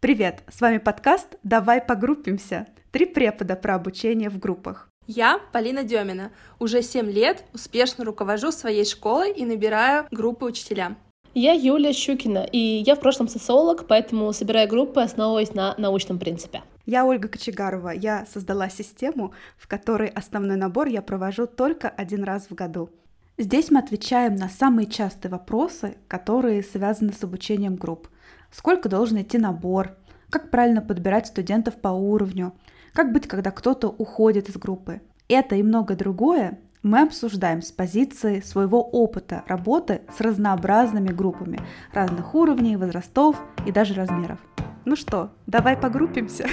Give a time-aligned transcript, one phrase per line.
[0.00, 2.66] Привет, с вами подкаст «Давай погруппимся».
[2.90, 4.88] Три препода про обучение в группах.
[5.06, 6.32] Я Полина Демина.
[6.58, 10.96] Уже 7 лет успешно руковожу своей школой и набираю группы учителя.
[11.34, 16.62] Я Юлия Щукина, и я в прошлом социолог, поэтому собираю группы, основываясь на научном принципе.
[16.86, 17.90] Я Ольга Кочегарова.
[17.90, 22.88] Я создала систему, в которой основной набор я провожу только один раз в году.
[23.36, 28.08] Здесь мы отвечаем на самые частые вопросы, которые связаны с обучением групп–
[28.50, 29.96] сколько должен идти набор,
[30.30, 32.54] как правильно подбирать студентов по уровню,
[32.92, 35.00] как быть, когда кто-то уходит из группы.
[35.28, 41.60] Это и многое другое мы обсуждаем с позиции своего опыта работы с разнообразными группами
[41.92, 43.36] разных уровней, возрастов
[43.66, 44.38] и даже размеров.
[44.86, 46.46] Ну что, давай погруппимся.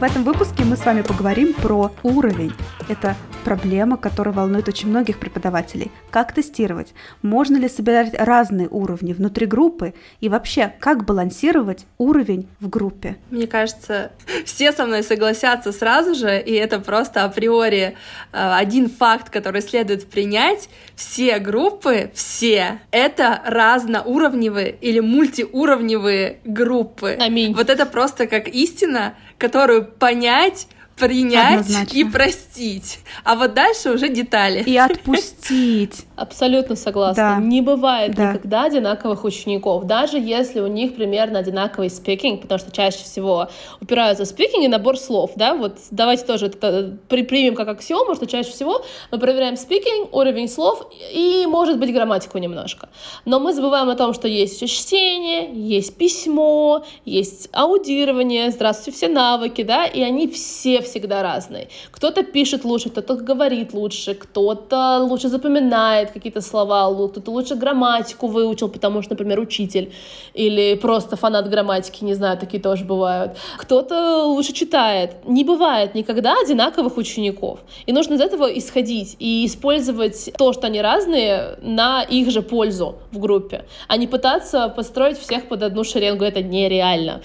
[0.00, 2.54] В этом выпуске мы с вами поговорим про уровень.
[2.88, 5.90] Это проблема, которая волнует очень многих преподавателей.
[6.10, 6.94] Как тестировать?
[7.20, 9.92] Можно ли собирать разные уровни внутри группы?
[10.20, 13.18] И вообще, как балансировать уровень в группе?
[13.30, 14.12] Мне кажется,
[14.46, 17.94] все со мной согласятся сразу же, и это просто априори
[18.32, 20.70] э, один факт, который следует принять.
[20.96, 27.18] Все группы, все, это разноуровневые или мультиуровневые группы.
[27.20, 27.54] Аминь.
[27.54, 30.68] Вот это просто как истина, которую понять
[31.00, 31.96] принять Однозначно.
[31.98, 32.98] и простить.
[33.24, 34.62] А вот дальше уже детали.
[34.62, 36.06] И отпустить.
[36.16, 37.36] Абсолютно согласна.
[37.38, 37.42] Да.
[37.44, 38.32] Не бывает Да.
[38.34, 43.48] никогда одинаковых учеников, даже если у них примерно одинаковый спикинг, потому что чаще всего
[43.80, 48.14] упираются в спикинг и набор слов, да, вот давайте тоже это при- примем как аксиому,
[48.14, 52.88] что чаще всего мы проверяем спикинг, уровень слов и, может быть, грамматику немножко.
[53.24, 59.08] Но мы забываем о том, что есть еще чтение, есть письмо, есть аудирование, здравствуйте, все
[59.08, 61.68] навыки, да, и они все всегда разные.
[61.90, 68.68] Кто-то пишет лучше, кто-то говорит лучше, кто-то лучше запоминает какие-то слова, кто-то лучше грамматику выучил,
[68.68, 69.92] потому что, например, учитель
[70.34, 73.36] или просто фанат грамматики, не знаю, такие тоже бывают.
[73.58, 75.16] Кто-то лучше читает.
[75.26, 77.60] Не бывает никогда одинаковых учеников.
[77.86, 82.96] И нужно из этого исходить и использовать то, что они разные, на их же пользу
[83.12, 86.24] в группе, а не пытаться построить всех под одну шеренгу.
[86.24, 87.20] Это нереально.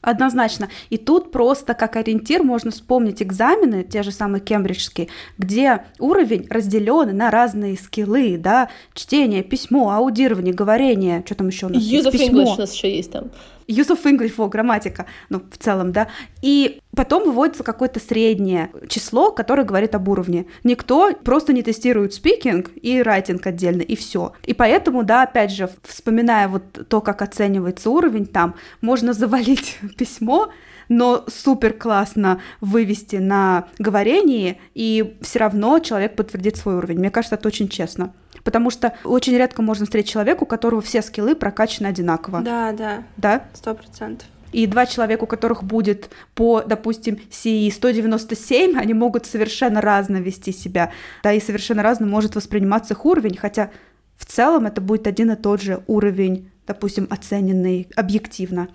[0.00, 0.68] Однозначно.
[0.90, 7.16] И тут просто как ориентир можно вспомнить экзамены, те же самые кембриджские, где уровень разделен
[7.16, 12.06] на разные скиллы, да, чтение, письмо, аудирование, говорение, что там еще у нас Use есть?
[12.06, 12.42] of Письмо.
[12.42, 13.30] English у нас еще есть там.
[13.68, 16.08] Use of English, во, грамматика, ну, в целом, да.
[16.42, 20.46] И потом выводится какое-то среднее число, которое говорит об уровне.
[20.64, 24.32] Никто просто не тестирует спикинг и райтинг отдельно, и все.
[24.44, 30.48] И поэтому, да, опять же, вспоминая вот то, как оценивается уровень там, можно завалить письмо,
[30.88, 36.98] но супер классно вывести на говорение, и все равно человек подтвердит свой уровень.
[36.98, 38.14] Мне кажется, это очень честно.
[38.48, 42.40] Потому что очень редко можно встретить человека, у которого все скиллы прокачаны одинаково.
[42.40, 43.44] Да, да, Да?
[43.52, 44.26] сто процентов.
[44.52, 50.52] И два человека, у которых будет по, допустим, CE 197, они могут совершенно разно вести
[50.52, 50.92] себя,
[51.22, 53.68] да, и совершенно разно может восприниматься их уровень, хотя
[54.16, 58.68] в целом это будет один и тот же уровень, допустим, оцененный объективно.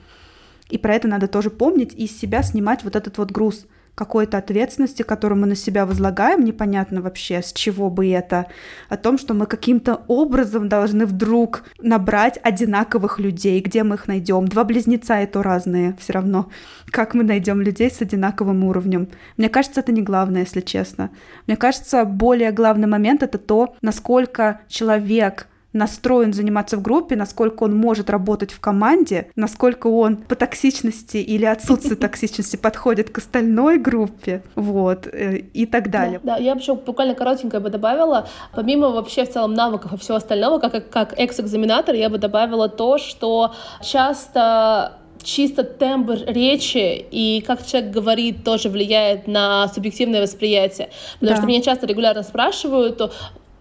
[0.69, 3.65] И про это надо тоже помнить и из себя снимать вот этот вот груз
[3.95, 8.47] какой-то ответственности, которую мы на себя возлагаем, непонятно вообще, с чего бы это,
[8.89, 14.47] о том, что мы каким-то образом должны вдруг набрать одинаковых людей, где мы их найдем.
[14.47, 16.49] Два близнеца и то разные все равно.
[16.89, 19.09] Как мы найдем людей с одинаковым уровнем?
[19.37, 21.11] Мне кажется, это не главное, если честно.
[21.45, 27.75] Мне кажется, более главный момент это то, насколько человек настроен заниматься в группе, насколько он
[27.75, 34.43] может работать в команде, насколько он по токсичности или отсутствию токсичности подходит к остальной группе,
[34.55, 36.19] вот, э, и так далее.
[36.23, 39.97] Да, да, я бы еще буквально коротенько бы добавила, помимо вообще в целом навыков и
[39.97, 47.41] всего остального, как, как экс-экзаменатор, я бы добавила то, что часто чисто тембр речи и
[47.47, 50.89] как человек говорит тоже влияет на субъективное восприятие.
[51.19, 51.37] Потому Да.
[51.37, 53.01] что меня часто регулярно спрашивают,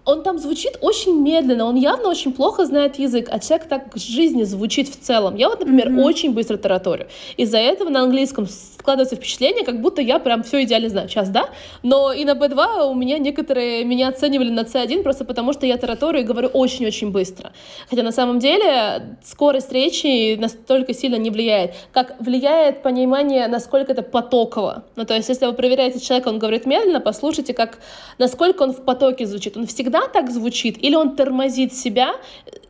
[0.05, 3.99] он там звучит очень медленно, он явно очень плохо знает язык, а человек так в
[4.01, 5.37] жизни звучит в целом.
[5.37, 6.01] Я вот, например, Мгм.
[6.01, 7.07] очень быстро тараторю.
[7.37, 11.09] Из-за этого на английском складывается впечатление, как будто я прям все идеально знаю.
[11.09, 11.49] Сейчас, да?
[11.85, 15.77] Но и на B2 у меня некоторые меня оценивали на C1 просто потому, что я
[15.77, 17.53] тараторю и говорю очень-очень быстро.
[17.89, 21.75] Хотя на самом деле скорость речи настолько сильно не влияет.
[21.93, 24.83] Как влияет понимание, насколько это потоково.
[24.97, 27.79] Ну, то есть, если вы проверяете человека, он говорит медленно, послушайте, как,
[28.19, 29.57] насколько он в потоке звучит.
[29.57, 32.15] Он всегда всегда так звучит, или он тормозит себя,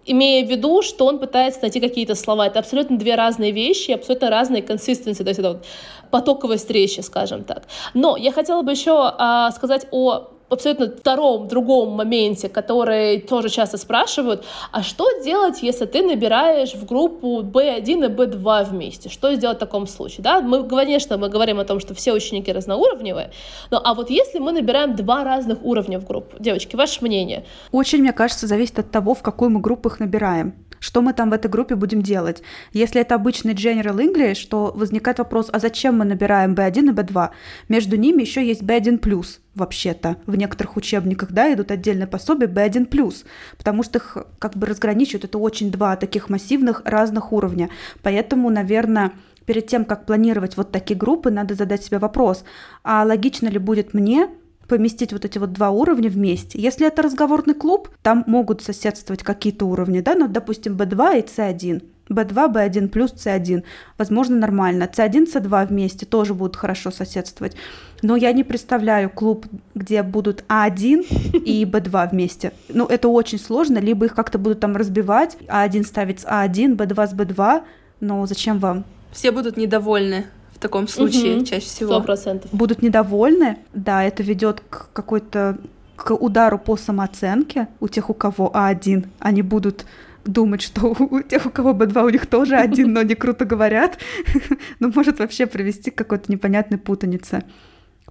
[0.05, 2.47] имея в виду, что он пытается найти какие-то слова.
[2.47, 5.65] Это абсолютно две разные вещи, абсолютно разные консистенции, то есть это вот
[6.11, 7.63] потоковой встречи, скажем так.
[7.95, 13.79] Но я хотела бы еще а, сказать о абсолютно втором, другом моменте, который тоже часто
[13.79, 19.09] спрашивают, а что делать, если ты набираешь в группу B1 и B2 вместе?
[19.09, 20.23] Что сделать в таком случае?
[20.23, 20.41] Да?
[20.41, 23.31] Мы, конечно, мы говорим о том, что все ученики разноуровневые,
[23.71, 27.45] но а вот если мы набираем два разных уровня в группу, девочки, ваше мнение?
[27.71, 31.31] Очень, мне кажется, зависит от того, в какую мы группу их набираем что мы там
[31.31, 32.43] в этой группе будем делать.
[32.73, 37.31] Если это обычный General English, то возникает вопрос, а зачем мы набираем B1 и B2?
[37.69, 40.17] Между ними еще есть B1+, вообще-то.
[40.27, 43.25] В некоторых учебниках, да, идут отдельные пособия B1+,
[43.57, 45.25] потому что их как бы разграничивают.
[45.25, 47.71] Это очень два таких массивных разных уровня.
[48.03, 49.13] Поэтому, наверное,
[49.47, 52.45] перед тем, как планировать вот такие группы, надо задать себе вопрос,
[52.83, 54.29] а логично ли будет мне
[54.73, 56.59] поместить вот эти вот два уровня вместе.
[56.59, 61.83] Если это разговорный клуб, там могут соседствовать какие-то уровни, да, ну, допустим, B2 и C1.
[62.09, 63.65] B2, B1 плюс C1.
[63.99, 64.89] Возможно, нормально.
[64.91, 67.55] C1, C2 вместе тоже будут хорошо соседствовать.
[68.01, 72.53] Но я не представляю клуб, где будут А1 и B2 вместе.
[72.71, 73.79] Ну, это очень сложно.
[73.79, 75.37] Либо их как-то будут там разбивать.
[75.49, 77.63] А1 ставить с А1, B2 с B2.
[78.01, 78.85] Но зачем вам?
[79.13, 80.25] Все будут недовольны
[80.63, 81.95] таком случае угу, чаще всего.
[81.95, 82.51] Сто процентов.
[82.53, 85.59] Будут недовольны, да, это ведет к какой-то
[85.97, 89.07] к удару по самооценке у тех, у кого А1.
[89.19, 89.85] Они будут
[90.25, 93.99] думать, что у тех, у кого Б2, у них тоже один, но они круто говорят,
[94.81, 97.45] ну, может вообще привести к какой-то непонятной путанице.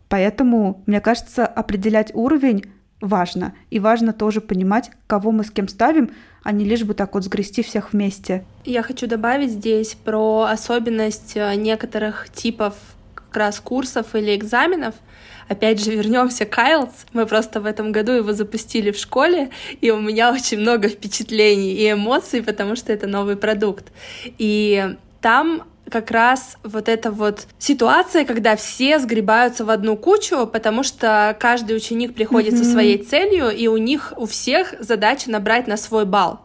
[0.09, 2.65] Поэтому, мне кажется, определять уровень
[3.01, 3.53] важно.
[3.69, 6.11] И важно тоже понимать, кого мы с кем ставим,
[6.43, 8.45] а не лишь бы так вот сгрести всех вместе.
[8.63, 12.75] Я хочу добавить здесь про особенность э, некоторых типов
[13.13, 14.95] как раз курсов или экзаменов.
[15.47, 17.07] Опять же, вернемся к IELTS.
[17.13, 19.49] Мы просто в этом году его запустили в школе,
[19.81, 23.91] и у меня очень много впечатлений и эмоций, потому что это новый продукт.
[24.37, 30.83] И там как раз вот эта вот ситуация, когда все сгребаются в одну кучу, потому
[30.83, 32.63] что каждый ученик приходит mm-hmm.
[32.63, 36.41] со своей целью, и у них у всех задача набрать на свой балл.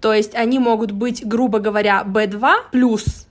[0.00, 3.26] То есть они могут быть, грубо говоря, B2 плюс,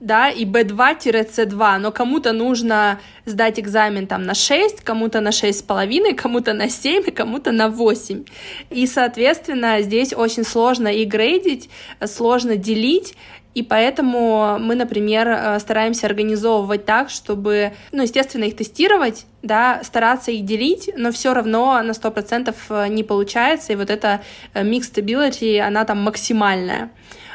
[0.00, 6.52] да, и B2-C2, но кому-то нужно сдать экзамен там на 6, кому-то на 6,5, кому-то
[6.52, 8.24] на 7, и кому-то на 8.
[8.70, 11.70] И, соответственно, здесь очень сложно и грейдить,
[12.04, 13.14] сложно делить,
[13.54, 20.32] и поэтому мы, например, э, стараемся организовывать так, чтобы, ну, естественно, их тестировать, да, стараться
[20.32, 24.22] их делить, но все равно на 100% э, не получается, и вот эта
[24.54, 26.90] э, mix stability, она там максимальная.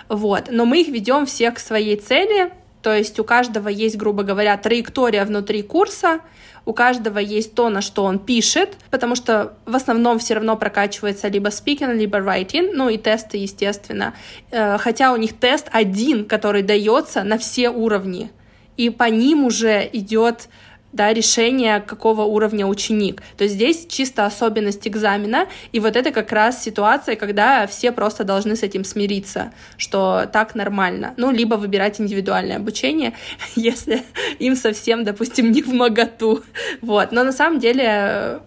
[0.10, 0.50] Вот.
[0.52, 2.52] Но мы их ведем всех к своей цели,
[2.82, 6.22] то есть у каждого есть, грубо говоря, траектория внутри курса,
[6.66, 11.28] у каждого есть то, на что он пишет, потому что в основном все равно прокачивается
[11.28, 14.14] либо speaking, либо writing, ну и тесты, естественно.
[14.52, 18.32] Э, хотя у них тест один, который дается на все уровни,
[18.78, 20.48] и по ним уже идет
[20.92, 23.22] да, решение, какого уровня ученик.
[23.38, 28.24] То есть здесь чисто особенность экзамена, и вот это как раз ситуация, когда все просто
[28.24, 31.14] должны с этим смириться, что так нормально.
[31.18, 33.14] Ну, либо выбирать индивидуальное обучение,
[33.56, 34.04] если
[34.40, 36.44] им совсем, допустим, не в моготу.
[36.82, 37.12] Вот.
[37.12, 38.40] Но на самом деле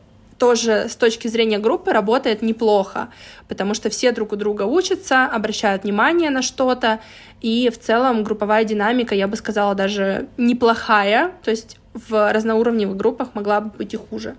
[0.42, 3.10] тоже с точки зрения группы работает неплохо,
[3.46, 6.98] потому что все друг у друга учатся, обращают внимание на что-то,
[7.40, 13.34] и в целом групповая динамика, я бы сказала, даже неплохая, то есть в разноуровневых группах
[13.34, 14.34] могла бы быть и хуже.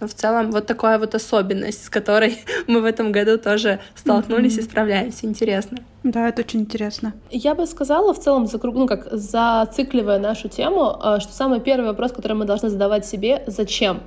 [0.00, 4.56] Но в целом вот такая вот особенность, с которой мы в этом году тоже столкнулись
[4.56, 4.60] mm-hmm.
[4.60, 5.26] и справляемся.
[5.26, 5.78] Интересно.
[6.04, 7.12] Да, это очень интересно.
[7.30, 12.12] Я бы сказала в целом, ну как зацикливая нашу тему, э, что самый первый вопрос,
[12.12, 14.00] который мы должны задавать себе, зачем?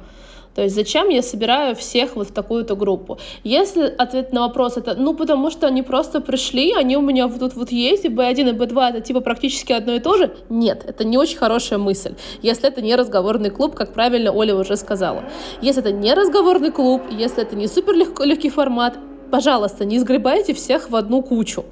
[0.55, 3.17] То есть зачем я собираю всех вот в такую-то группу?
[3.43, 7.39] Если ответ на вопрос это, ну, потому что они просто пришли, они у меня вот
[7.39, 10.83] тут вот есть, и B1 и B2 это типа практически одно и то же, нет,
[10.85, 12.15] это не очень хорошая мысль.
[12.41, 15.23] Если это не разговорный клуб, как правильно Оля уже сказала.
[15.61, 18.97] Если это не разговорный клуб, если это не супер легкий формат,
[19.31, 21.65] пожалуйста, не сгребайте всех в одну кучу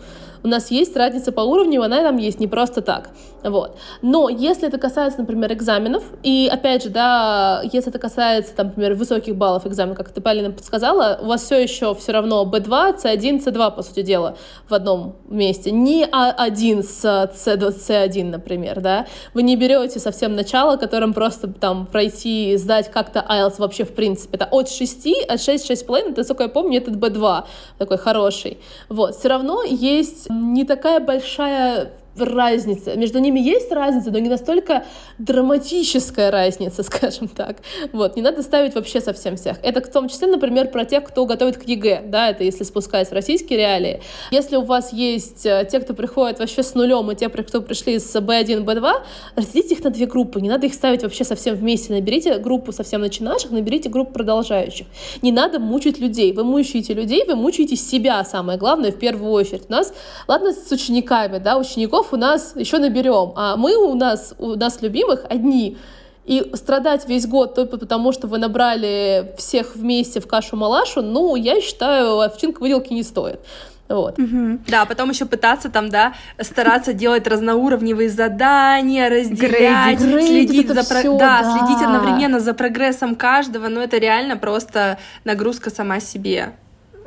[0.43, 3.09] у нас есть разница по уровню, она там есть не просто так.
[3.43, 3.77] Вот.
[4.01, 8.95] Но если это касается, например, экзаменов, и опять же, да, если это касается, там, например,
[8.95, 13.43] высоких баллов экзамена, как ты правильно подсказала, у вас все еще все равно B2, C1,
[13.43, 15.71] C2, по сути дела, в одном месте.
[15.71, 19.07] Не А1 с C2, C1, например, да.
[19.33, 24.37] Вы не берете совсем начало, которым просто там пройти, сдать как-то IELTS вообще в принципе.
[24.37, 27.43] Это от 6, от 6, 6,5, насколько я помню, этот B2
[27.77, 28.57] такой хороший.
[28.89, 29.15] Вот.
[29.15, 32.95] Все равно есть не такая большая разница.
[32.95, 34.85] Между ними есть разница, но не настолько
[35.17, 37.57] драматическая разница, скажем так.
[37.93, 39.57] Вот, не надо ставить вообще совсем всех.
[39.63, 43.09] Это в том числе, например, про тех, кто готовит к ЕГЭ, да, это если спускать
[43.09, 44.01] в российские реалии.
[44.31, 47.99] Если у вас есть э, те, кто приходит вообще с нулем, и те, кто пришли
[47.99, 48.91] с B1, B2,
[49.35, 51.93] разделите их на две группы, не надо их ставить вообще совсем вместе.
[51.93, 54.87] Наберите группу совсем начинающих, наберите группу продолжающих.
[55.21, 56.33] Не надо мучить людей.
[56.33, 59.63] Вы мучаете людей, вы мучаете себя, самое главное, в первую очередь.
[59.69, 59.93] У нас,
[60.27, 64.81] ладно, с учениками, да, учеников у нас еще наберем, а мы у нас, у нас
[64.81, 65.77] любимых одни.
[66.25, 71.59] И страдать весь год только потому, что вы набрали всех вместе в кашу-малашу, ну, я
[71.59, 73.39] считаю, овчинка выделки не стоит.
[73.87, 74.19] Вот.
[74.19, 74.59] Угу.
[74.67, 80.99] Да, потом еще пытаться там, да, стараться делать разноуровневые задания, разделять, грейди, следить за про...
[80.99, 86.53] все, да, да, следить одновременно за прогрессом каждого, но это реально просто нагрузка сама себе,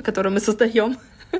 [0.02, 0.96] которую мы создаем.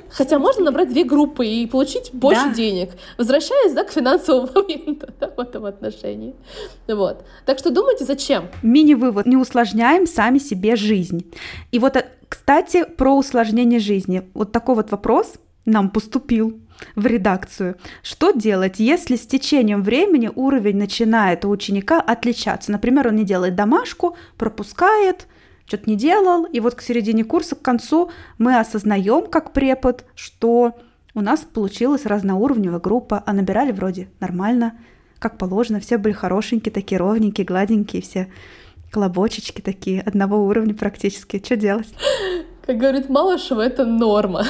[0.09, 2.53] Хотя можно набрать две группы и получить больше да.
[2.53, 6.35] денег, возвращаясь да, к финансовому моменту да, в этом отношении.
[6.87, 7.25] Вот.
[7.45, 8.49] Так что думайте, зачем?
[8.61, 9.25] Мини-вывод.
[9.25, 11.31] Не усложняем сами себе жизнь.
[11.71, 14.23] И вот, э, кстати, про усложнение жизни.
[14.33, 15.33] Вот такой вот вопрос
[15.65, 16.59] нам поступил
[16.95, 17.77] в редакцию.
[18.01, 22.71] Что делать, если с течением времени уровень начинает у ученика отличаться?
[22.71, 25.27] Например, он не делает домашку, пропускает,
[25.65, 30.75] что-то не делал, и вот к середине курса, к концу мы осознаем, как препод, что
[31.15, 34.77] у нас получилась разноуровневая группа, а набирали вроде нормально,
[35.19, 38.29] как положено, все были хорошенькие, такие ровненькие, гладенькие, все
[38.91, 41.41] колобочечки такие, одного уровня практически.
[41.43, 41.93] Что делать?
[42.65, 44.45] Как говорит Малышева, это норма.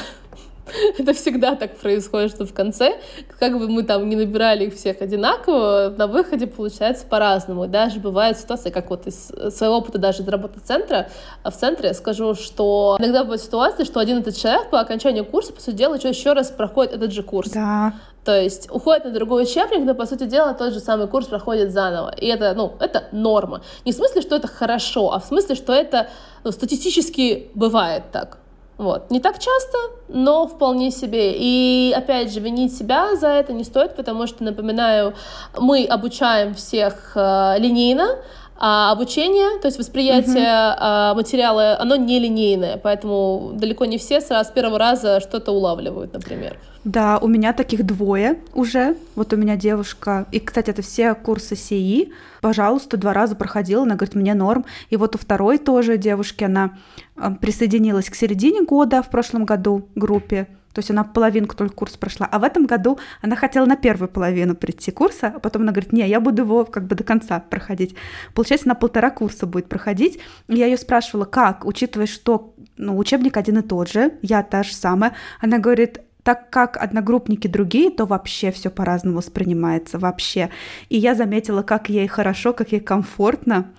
[0.98, 2.98] Это всегда так происходит, что в конце,
[3.38, 7.66] как бы мы там не набирали их всех одинаково, на выходе получается по-разному.
[7.66, 11.08] даже бывают ситуации, как вот из своего опыта даже из работы центра,
[11.42, 15.52] а в центре скажу, что иногда бывают ситуации, что один этот человек по окончанию курса,
[15.52, 17.50] по сути дела, еще раз проходит этот же курс.
[17.50, 17.94] Да.
[18.24, 21.72] То есть уходит на другой учебник, но, по сути дела, тот же самый курс проходит
[21.72, 22.14] заново.
[22.16, 23.60] И это, ну, это норма.
[23.84, 26.08] Не в смысле, что это хорошо, а в смысле, что это
[26.42, 28.38] ну, статистически бывает так.
[28.76, 29.10] Вот.
[29.10, 29.78] Не так часто,
[30.08, 31.34] но вполне себе.
[31.36, 35.14] И опять же, винить себя за это не стоит, потому что, напоминаю,
[35.56, 38.18] мы обучаем всех э, линейно,
[38.56, 41.14] а обучение, то есть восприятие mm-hmm.
[41.14, 46.56] материала, оно не линейное, поэтому далеко не все сразу с первого раза что-то улавливают, например.
[46.84, 48.96] Да, у меня таких двое уже.
[49.16, 52.12] Вот у меня девушка, и, кстати, это все курсы СИИ.
[52.42, 54.66] Пожалуйста, два раза проходила, она говорит, мне норм.
[54.90, 56.76] И вот у второй тоже девушки, она
[57.16, 60.46] а, присоединилась к середине года в прошлом году группе.
[60.74, 62.26] То есть она половинку только курс прошла.
[62.30, 65.92] А в этом году она хотела на первую половину прийти курса, а потом она говорит,
[65.92, 67.94] не, я буду его как бы до конца проходить.
[68.34, 70.18] Получается, на полтора курса будет проходить.
[70.48, 74.62] И я ее спрашивала, как, учитывая, что ну, учебник один и тот же, я та
[74.62, 75.14] же самая.
[75.40, 80.50] Она говорит, так как одногруппники другие, то вообще все по-разному воспринимается, вообще.
[80.88, 83.70] И я заметила, как ей хорошо, как ей комфортно,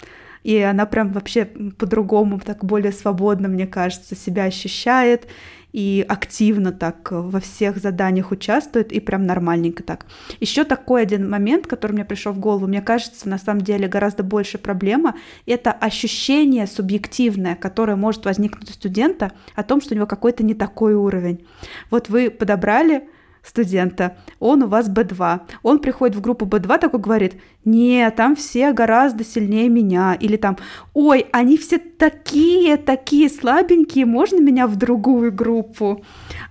[0.46, 5.26] и она прям вообще по-другому, так более свободно, мне кажется, себя ощущает
[5.74, 10.06] и активно так во всех заданиях участвует и прям нормальненько так.
[10.40, 14.22] Еще такой один момент, который мне пришел в голову, мне кажется, на самом деле гораздо
[14.22, 15.16] больше проблема,
[15.48, 20.54] это ощущение субъективное, которое может возникнуть у студента о том, что у него какой-то не
[20.54, 21.44] такой уровень.
[21.90, 23.10] Вот вы подобрали
[23.48, 25.42] студента, он у вас B2.
[25.64, 30.16] Он приходит в группу B2, такой говорит, не, там все гораздо сильнее меня.
[30.20, 30.58] Или там,
[30.94, 36.04] ой, они все такие, такие слабенькие, можно меня в другую группу?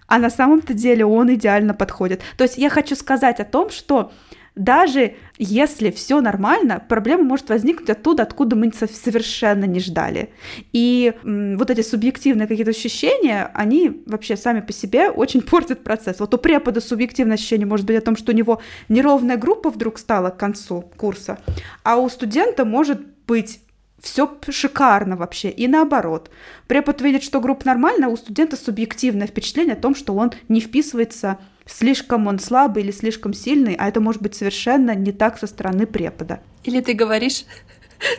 [0.06, 2.20] А на самом-то деле он идеально подходит.
[2.36, 4.12] То есть я хочу сказать о том, что
[4.54, 10.30] даже если все нормально, проблема может возникнуть оттуда, откуда мы совершенно не ждали.
[10.72, 16.20] И вот эти субъективные какие-то ощущения, они вообще сами по себе очень портят процесс.
[16.20, 19.98] Вот у препода субъективное ощущение может быть о том, что у него неровная группа вдруг
[19.98, 21.38] стала к концу курса,
[21.82, 23.60] а у студента может быть
[24.00, 25.50] все шикарно вообще.
[25.50, 26.30] И наоборот.
[26.68, 30.60] Препод видит, что группа нормальная, а у студента субъективное впечатление о том, что он не
[30.60, 35.46] вписывается слишком он слабый или слишком сильный, а это может быть совершенно не так со
[35.46, 36.40] стороны препода.
[36.64, 37.44] Или ты говоришь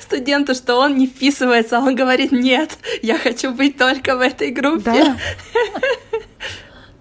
[0.01, 4.51] студенту, что он не вписывается, а он говорит, нет, я хочу быть только в этой
[4.51, 5.15] группе.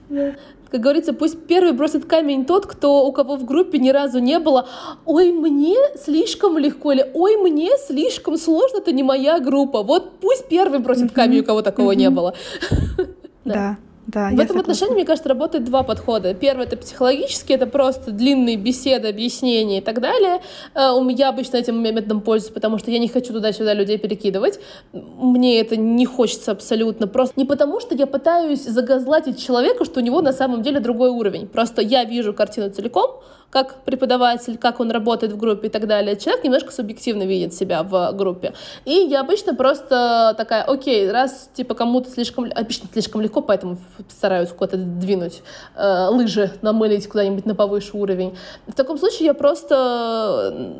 [0.08, 0.34] Да.
[0.70, 4.40] Как говорится, пусть первый бросит камень тот, кто у кого в группе ни разу не
[4.40, 4.68] было.
[5.04, 9.84] Ой, мне слишком легко или ой, мне слишком сложно, это не моя группа.
[9.84, 12.34] Вот пусть первый бросит камень, у кого такого не было.
[13.44, 13.76] Да.
[14.06, 16.34] Да, в этом отношении, мне кажется, работает два подхода.
[16.34, 20.40] Первый это психологический, это просто длинные беседы, объяснения и так далее.
[20.74, 24.60] Э, я обычно этим методом пользуюсь, потому что я не хочу туда-сюда людей перекидывать.
[24.92, 27.06] Мне это не хочется абсолютно.
[27.06, 31.08] Просто не потому, что я пытаюсь загазлатить человека, что у него на самом деле другой
[31.08, 31.48] уровень.
[31.48, 33.22] Просто я вижу картину целиком,
[33.54, 36.16] как преподаватель, как он работает в группе и так далее.
[36.16, 38.52] Человек немножко субъективно видит себя в группе.
[38.84, 43.78] И я обычно просто такая, окей, раз типа кому-то слишком, обычно слишком легко, поэтому
[44.10, 45.42] стараюсь куда-то двинуть
[45.76, 48.36] э, лыжи, намылить куда-нибудь на повыше уровень.
[48.66, 50.74] В таком случае я просто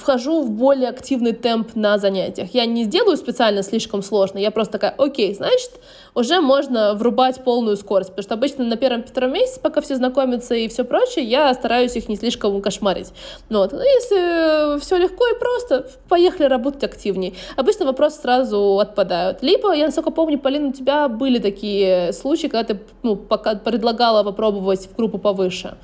[0.00, 2.54] вхожу в более активный темп на занятиях.
[2.54, 5.72] Я не сделаю специально слишком сложно, я просто такая, окей, значит,
[6.14, 10.68] уже можно врубать полную скорость, потому что обычно на первом-втором месяце, пока все знакомятся и
[10.68, 13.12] все прочее, я стараюсь их не слишком кошмарить.
[13.48, 13.72] Ну вот.
[13.72, 17.34] Но если все легко и просто, поехали работать активнее.
[17.56, 19.42] Обычно вопросы сразу отпадают.
[19.42, 24.22] Либо, я насколько помню, Полина, у тебя были такие случаи, когда ты ну, пока предлагала
[24.22, 25.76] попробовать в группу повыше?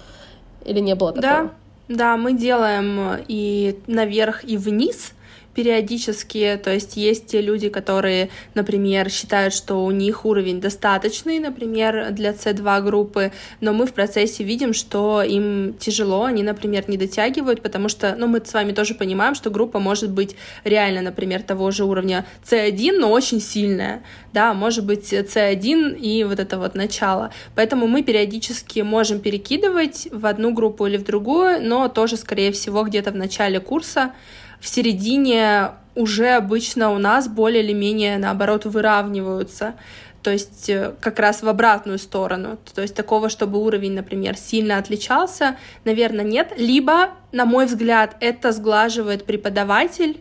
[0.64, 1.22] Или не было такого?
[1.32, 1.50] Да,
[1.88, 5.14] да, мы делаем и наверх, и вниз
[5.54, 12.11] периодически, то есть есть те люди, которые, например, считают, что у них уровень достаточный, например,
[12.12, 17.62] для C2 группы, но мы в процессе видим, что им тяжело, они, например, не дотягивают,
[17.62, 21.71] потому что, ну, мы с вами тоже понимаем, что группа может быть реально, например, того
[21.71, 24.02] же уровня C1, но очень сильная,
[24.33, 27.30] да, может быть C1 и вот это вот начало.
[27.54, 32.85] Поэтому мы периодически можем перекидывать в одну группу или в другую, но тоже, скорее всего,
[32.85, 34.12] где-то в начале курса
[34.61, 39.75] в середине уже обычно у нас более или менее, наоборот, выравниваются.
[40.23, 42.59] То есть э, как раз в обратную сторону.
[42.75, 46.52] То есть такого, чтобы уровень, например, сильно отличался, наверное, нет.
[46.57, 50.21] Либо, на мой взгляд, это сглаживает преподаватель,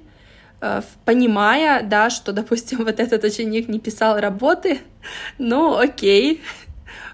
[0.62, 4.80] э, понимая, да, что, допустим, вот этот ученик не писал работы,
[5.38, 6.42] ну, окей,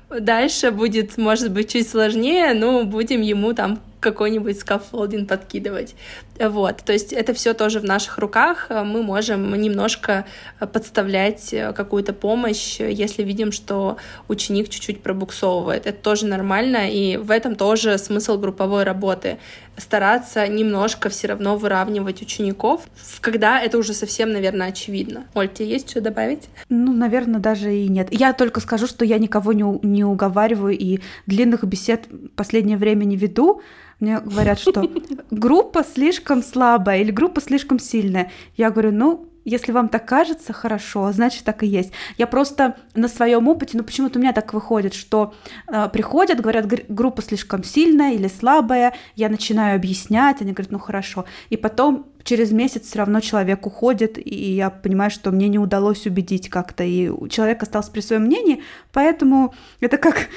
[0.09, 5.95] дальше будет, может быть, чуть сложнее, но будем ему там какой-нибудь скаффолдинг подкидывать.
[6.39, 8.67] Вот, то есть это все тоже в наших руках.
[8.69, 10.25] Мы можем немножко
[10.59, 13.97] подставлять какую-то помощь, если видим, что
[14.27, 15.87] ученик чуть-чуть пробуксовывает.
[15.87, 19.37] Это тоже нормально, и в этом тоже смысл групповой работы.
[19.77, 22.83] Стараться немножко все равно выравнивать учеников,
[23.19, 25.25] когда это уже совсем, наверное, очевидно.
[25.33, 26.43] Оль, тебе есть что добавить?
[26.69, 28.07] Ну, наверное, даже и нет.
[28.11, 33.03] Я только скажу, что я никого не, не уговариваю и длинных бесед в последнее время
[33.03, 33.61] не веду,
[33.99, 34.89] мне говорят, что
[35.31, 38.31] группа слишком слабая или группа слишком сильная.
[38.55, 41.91] Я говорю, ну, если вам так кажется, хорошо, значит так и есть.
[42.17, 45.35] Я просто на своем опыте, ну почему-то у меня так выходит, что
[45.67, 51.25] э, приходят, говорят, группа слишком сильная или слабая, я начинаю объяснять, они говорят, ну хорошо,
[51.49, 56.07] и потом через месяц все равно человек уходит, и я понимаю, что мне не удалось
[56.07, 60.27] убедить как-то, и человек остался при своем мнении, поэтому это как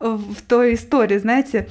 [0.00, 1.68] в той истории, знаете,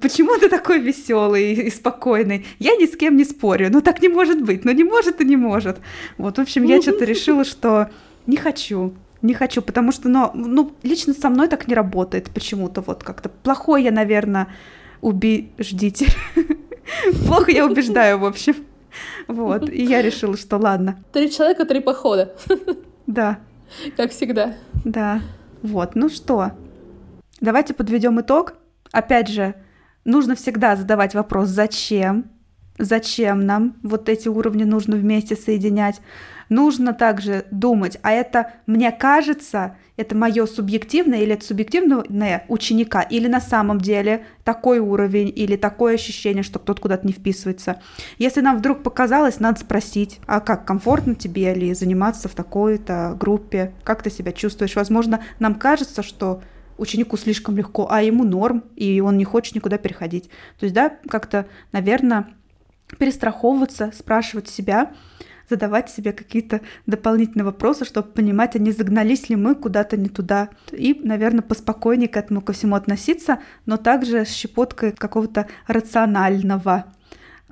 [0.00, 2.46] почему ты такой веселый и спокойный?
[2.58, 5.24] Я ни с кем не спорю, ну так не может быть, ну не может и
[5.24, 5.78] не может.
[6.18, 7.90] Вот, в общем, я что-то решила, что
[8.26, 12.80] не хочу, не хочу, потому что, ну, ну, лично со мной так не работает почему-то,
[12.80, 14.48] вот как-то плохой я, наверное,
[15.00, 16.12] убеждитель.
[17.26, 18.56] Плохо я убеждаю, в общем.
[19.28, 20.98] Вот, и я решила, что ладно.
[21.12, 22.34] Три человека, три похода.
[23.06, 23.38] Да.
[23.96, 24.54] Как всегда.
[24.84, 25.20] Да.
[25.62, 26.52] Вот, ну что,
[27.40, 28.54] давайте подведем итог.
[28.92, 29.54] Опять же,
[30.04, 32.30] нужно всегда задавать вопрос «Зачем?»,
[32.80, 36.00] зачем нам вот эти уровни нужно вместе соединять.
[36.48, 43.28] Нужно также думать, а это мне кажется, это мое субъективное или это субъективное ученика, или
[43.28, 47.80] на самом деле такой уровень или такое ощущение, что кто-то куда-то не вписывается.
[48.18, 53.72] Если нам вдруг показалось, надо спросить, а как комфортно тебе ли заниматься в такой-то группе,
[53.84, 54.74] как ты себя чувствуешь.
[54.74, 56.42] Возможно, нам кажется, что
[56.80, 60.30] ученику слишком легко, а ему норм, и он не хочет никуда переходить.
[60.58, 62.28] То есть, да, как-то, наверное,
[62.98, 64.92] перестраховываться, спрашивать себя,
[65.48, 70.48] задавать себе какие-то дополнительные вопросы, чтобы понимать, а не загнались ли мы куда-то не туда.
[70.70, 76.86] И, наверное, поспокойнее к этому ко всему относиться, но также с щепоткой какого-то рационального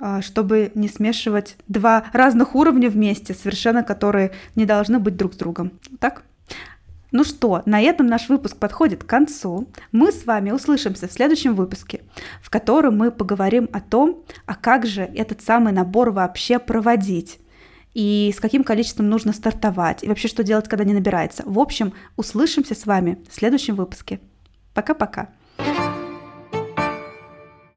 [0.01, 5.37] а, чтобы не смешивать два разных уровня вместе, совершенно которые не должны быть друг с
[5.37, 5.73] другом.
[5.99, 6.23] Так?
[7.11, 9.67] Ну что, на этом наш выпуск подходит к концу.
[9.91, 12.01] Мы с вами услышимся в следующем выпуске,
[12.41, 17.39] в котором мы поговорим о том, а как же этот самый набор вообще проводить
[17.95, 21.43] и с каким количеством нужно стартовать, и вообще что делать, когда не набирается.
[21.45, 24.19] В общем, услышимся с вами в следующем выпуске.
[24.75, 25.29] Пока-пока.